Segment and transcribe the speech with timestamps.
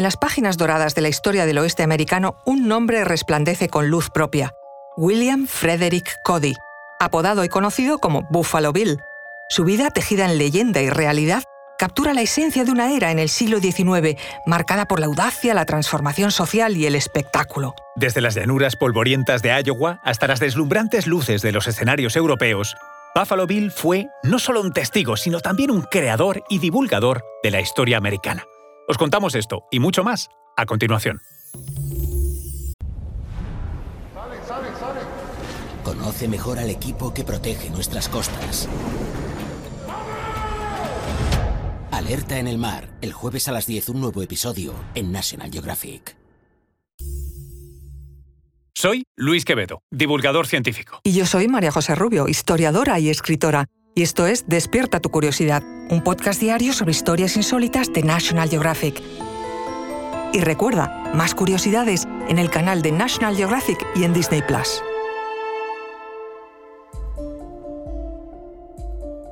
[0.00, 4.08] En las páginas doradas de la historia del oeste americano, un nombre resplandece con luz
[4.08, 4.54] propia.
[4.96, 6.54] William Frederick Cody,
[6.98, 8.96] apodado y conocido como Buffalo Bill.
[9.50, 11.42] Su vida, tejida en leyenda y realidad,
[11.78, 15.66] captura la esencia de una era en el siglo XIX, marcada por la audacia, la
[15.66, 17.74] transformación social y el espectáculo.
[17.94, 22.74] Desde las llanuras polvorientas de Iowa hasta las deslumbrantes luces de los escenarios europeos,
[23.14, 27.60] Buffalo Bill fue no solo un testigo, sino también un creador y divulgador de la
[27.60, 28.46] historia americana.
[28.90, 31.20] Os contamos esto y mucho más a continuación.
[35.84, 38.68] Conoce mejor al equipo que protege nuestras costas.
[41.92, 46.16] Alerta en el mar, el jueves a las 10 un nuevo episodio en National Geographic.
[48.74, 50.98] Soy Luis Quevedo, divulgador científico.
[51.04, 53.66] Y yo soy María José Rubio, historiadora y escritora.
[53.94, 59.02] Y esto es Despierta tu curiosidad, un podcast diario sobre historias insólitas de National Geographic.
[60.32, 64.82] Y recuerda, más curiosidades en el canal de National Geographic y en Disney Plus.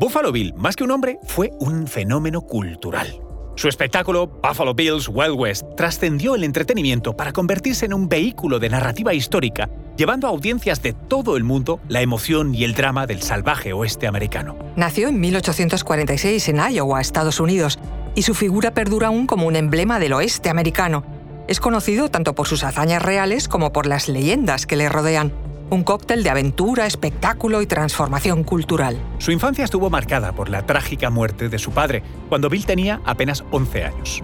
[0.00, 3.20] Buffalo Bill, más que un hombre, fue un fenómeno cultural.
[3.54, 8.70] Su espectáculo, Buffalo Bill's Wild West, trascendió el entretenimiento para convertirse en un vehículo de
[8.70, 9.68] narrativa histórica,
[10.00, 14.06] llevando a audiencias de todo el mundo la emoción y el drama del salvaje oeste
[14.06, 14.56] americano.
[14.74, 17.78] Nació en 1846 en Iowa, Estados Unidos,
[18.14, 21.04] y su figura perdura aún como un emblema del oeste americano.
[21.48, 25.34] Es conocido tanto por sus hazañas reales como por las leyendas que le rodean
[25.68, 28.98] un cóctel de aventura, espectáculo y transformación cultural.
[29.18, 33.44] Su infancia estuvo marcada por la trágica muerte de su padre, cuando Bill tenía apenas
[33.50, 34.22] 11 años.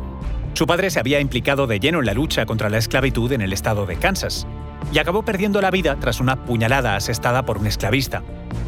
[0.55, 3.53] Su padre se había implicado de lleno en la lucha contra la esclavitud en el
[3.53, 4.47] estado de Kansas
[4.93, 8.23] y acabó perdiendo la vida tras una puñalada asestada por un esclavista.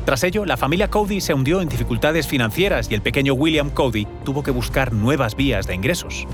[0.04, 4.06] Tras ello, la familia Cody se hundió en dificultades financieras y el pequeño William Cody
[4.24, 6.26] tuvo que buscar nuevas vías de ingresos.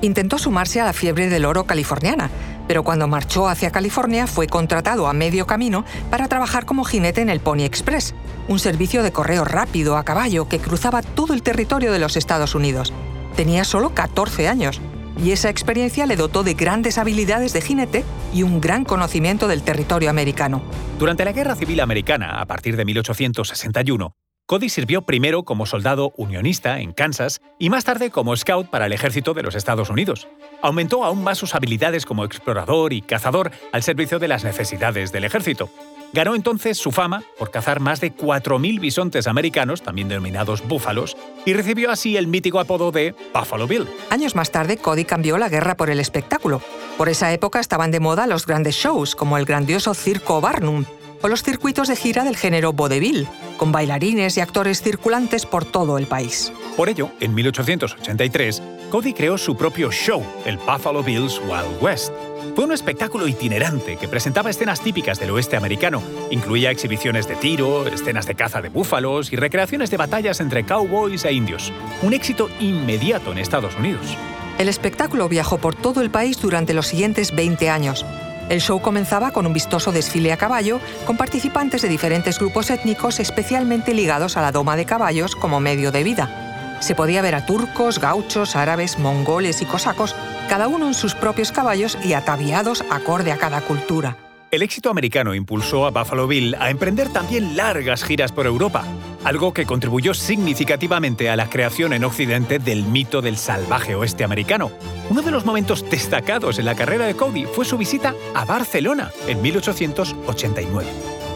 [0.00, 2.30] Intentó sumarse a la fiebre del oro californiana,
[2.68, 7.30] pero cuando marchó hacia California fue contratado a medio camino para trabajar como jinete en
[7.30, 8.14] el Pony Express,
[8.46, 12.54] un servicio de correo rápido a caballo que cruzaba todo el territorio de los Estados
[12.54, 12.92] Unidos.
[13.36, 14.80] Tenía solo 14 años
[15.22, 18.04] y esa experiencia le dotó de grandes habilidades de jinete
[18.36, 20.62] y un gran conocimiento del territorio americano.
[20.98, 24.12] Durante la Guerra Civil Americana, a partir de 1861,
[24.46, 28.92] Cody sirvió primero como soldado unionista en Kansas y más tarde como scout para el
[28.92, 30.28] ejército de los Estados Unidos.
[30.62, 35.24] Aumentó aún más sus habilidades como explorador y cazador al servicio de las necesidades del
[35.24, 35.68] ejército.
[36.12, 41.52] Ganó entonces su fama por cazar más de 4.000 bisontes americanos, también denominados búfalos, y
[41.52, 43.88] recibió así el mítico apodo de Buffalo Bill.
[44.10, 46.62] Años más tarde, Cody cambió la guerra por el espectáculo.
[46.96, 50.84] Por esa época estaban de moda los grandes shows, como el grandioso Circo Barnum,
[51.20, 53.26] o los circuitos de gira del género vaudeville,
[53.56, 56.52] con bailarines y actores circulantes por todo el país.
[56.76, 62.12] Por ello, en 1883, Cody creó su propio show, el Buffalo Bills Wild West.
[62.54, 66.02] Fue un espectáculo itinerante que presentaba escenas típicas del oeste americano.
[66.30, 71.24] Incluía exhibiciones de tiro, escenas de caza de búfalos y recreaciones de batallas entre cowboys
[71.24, 71.72] e indios.
[72.02, 74.16] Un éxito inmediato en Estados Unidos.
[74.58, 78.06] El espectáculo viajó por todo el país durante los siguientes 20 años.
[78.48, 83.18] El show comenzaba con un vistoso desfile a caballo, con participantes de diferentes grupos étnicos
[83.18, 86.76] especialmente ligados a la doma de caballos como medio de vida.
[86.80, 90.14] Se podía ver a turcos, gauchos, árabes, mongoles y cosacos,
[90.48, 94.16] cada uno en sus propios caballos y ataviados acorde a cada cultura.
[94.52, 98.84] El éxito americano impulsó a Buffalo Bill a emprender también largas giras por Europa,
[99.24, 104.70] algo que contribuyó significativamente a la creación en Occidente del mito del salvaje oeste americano.
[105.08, 109.12] Uno de los momentos destacados en la carrera de Cody fue su visita a Barcelona
[109.26, 110.86] en 1889.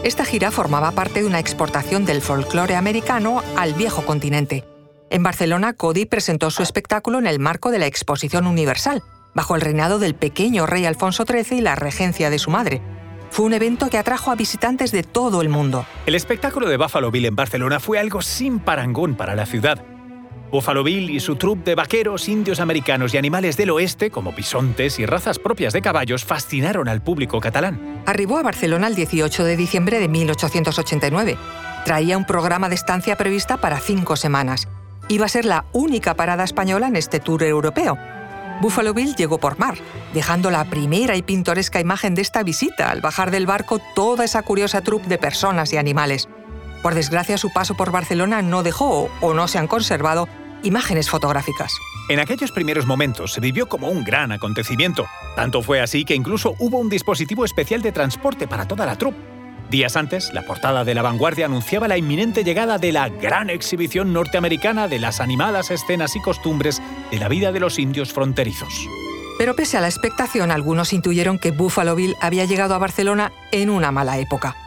[0.03, 4.65] Esta gira formaba parte de una exportación del folclore americano al viejo continente.
[5.09, 9.61] En Barcelona, Cody presentó su espectáculo en el marco de la Exposición Universal, bajo el
[9.61, 12.81] reinado del pequeño rey Alfonso XIII y la regencia de su madre,
[13.31, 15.85] fue un evento que atrajo a visitantes de todo el mundo.
[16.05, 19.81] El espectáculo de Buffalo Bill en Barcelona fue algo sin parangón para la ciudad.
[20.51, 24.99] Buffalo Bill y su troupe de vaqueros, indios americanos y animales del oeste, como bisontes
[24.99, 28.03] y razas propias de caballos, fascinaron al público catalán.
[28.05, 31.37] Arribó a Barcelona el 18 de diciembre de 1889.
[31.85, 34.67] Traía un programa de estancia prevista para cinco semanas.
[35.07, 37.97] Iba a ser la única parada española en este tour europeo
[38.61, 39.75] Buffalo Bill llegó por mar,
[40.13, 44.43] dejando la primera y pintoresca imagen de esta visita al bajar del barco toda esa
[44.43, 46.29] curiosa troupe de personas y animales.
[46.83, 50.29] Por desgracia, su paso por Barcelona no dejó, o no se han conservado,
[50.63, 51.77] imágenes fotográficas.
[52.09, 55.05] En aquellos primeros momentos se vivió como un gran acontecimiento.
[55.35, 59.17] Tanto fue así que incluso hubo un dispositivo especial de transporte para toda la troupe.
[59.69, 64.11] Días antes, la portada de La Vanguardia anunciaba la inminente llegada de la gran exhibición
[64.11, 68.85] norteamericana de las animadas escenas y costumbres de la vida de los indios fronterizos.
[69.37, 73.69] Pero pese a la expectación, algunos intuyeron que Buffalo Bill había llegado a Barcelona en
[73.69, 74.57] una mala época.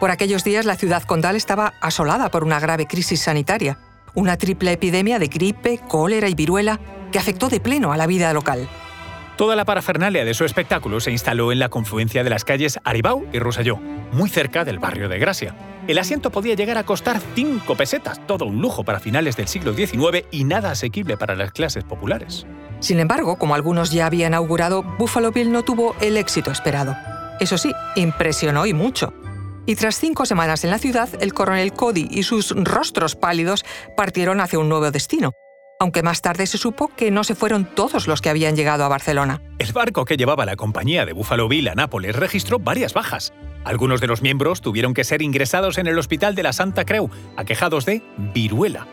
[0.00, 3.78] Por aquellos días la ciudad condal estaba asolada por una grave crisis sanitaria,
[4.14, 6.80] una triple epidemia de gripe, cólera y viruela
[7.12, 8.68] que afectó de pleno a la vida local.
[9.36, 13.26] Toda la parafernalia de su espectáculo se instaló en la confluencia de las calles Aribau
[13.32, 13.76] y Rosselló,
[14.12, 15.56] muy cerca del barrio de Gracia.
[15.88, 19.74] El asiento podía llegar a costar 5 pesetas, todo un lujo para finales del siglo
[19.74, 22.46] XIX y nada asequible para las clases populares.
[22.78, 26.96] Sin embargo, como algunos ya habían augurado, Buffalo Bill no tuvo el éxito esperado.
[27.40, 29.12] Eso sí, impresionó y mucho.
[29.66, 33.64] Y tras cinco semanas en la ciudad, el coronel Cody y sus rostros pálidos
[33.96, 35.32] partieron hacia un nuevo destino,
[35.80, 38.88] aunque más tarde se supo que no se fueron todos los que habían llegado a
[38.88, 39.40] Barcelona.
[39.58, 43.32] El barco que llevaba la compañía de Buffalo Bill a Nápoles registró varias bajas.
[43.64, 47.10] Algunos de los miembros tuvieron que ser ingresados en el hospital de la Santa Creu,
[47.36, 48.02] aquejados de
[48.34, 48.86] viruela.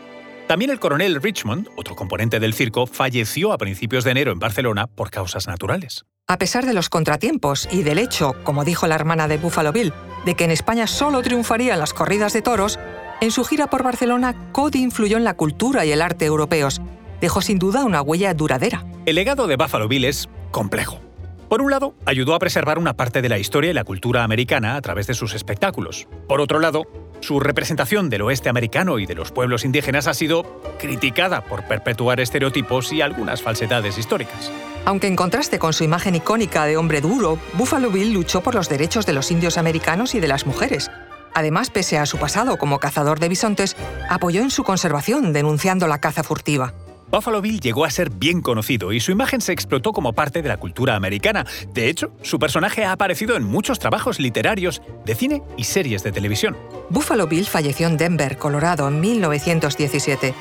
[0.48, 4.86] También el coronel Richmond, otro componente del circo, falleció a principios de enero en Barcelona
[4.86, 6.04] por causas naturales.
[6.28, 9.92] A pesar de los contratiempos y del hecho, como dijo la hermana de Buffalo Bill,
[10.24, 12.78] de que en España solo triunfarían las corridas de toros,
[13.20, 16.80] en su gira por Barcelona, Cody influyó en la cultura y el arte europeos.
[17.20, 18.84] Dejó sin duda una huella duradera.
[19.06, 21.00] El legado de Buffalo Bill es complejo.
[21.48, 24.74] Por un lado, ayudó a preservar una parte de la historia y la cultura americana
[24.74, 26.08] a través de sus espectáculos.
[26.26, 26.84] Por otro lado,
[27.22, 32.20] su representación del oeste americano y de los pueblos indígenas ha sido criticada por perpetuar
[32.20, 34.52] estereotipos y algunas falsedades históricas.
[34.84, 38.68] Aunque en contraste con su imagen icónica de hombre duro, Buffalo Bill luchó por los
[38.68, 40.90] derechos de los indios americanos y de las mujeres,
[41.34, 43.76] Además, pese a su pasado como cazador de bisontes,
[44.08, 46.74] apoyó en su conservación, denunciando la caza furtiva.
[47.12, 50.48] Buffalo Bill llegó a ser bien conocido y su imagen se explotó como parte de
[50.48, 51.44] la cultura americana.
[51.74, 56.10] De hecho, su personaje ha aparecido en muchos trabajos literarios, de cine y series de
[56.10, 56.56] televisión.
[56.88, 60.32] Buffalo Bill falleció en Denver, Colorado, en 1917.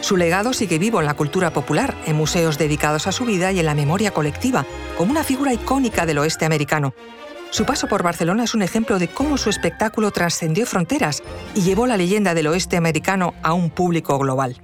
[0.00, 3.60] Su legado sigue vivo en la cultura popular, en museos dedicados a su vida y
[3.60, 4.64] en la memoria colectiva,
[4.96, 6.94] como una figura icónica del oeste americano.
[7.50, 11.22] Su paso por Barcelona es un ejemplo de cómo su espectáculo trascendió fronteras
[11.54, 14.63] y llevó la leyenda del oeste americano a un público global.